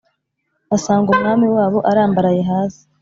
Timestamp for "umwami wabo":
1.15-1.79